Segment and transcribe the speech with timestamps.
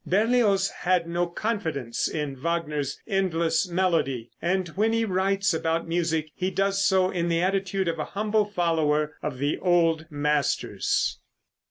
[0.03, 6.49] Berlioz had no confidence in Wagner's "endless melody," and when he writes about music he
[6.49, 11.19] does so in the attitude of a humble follower of the old masters.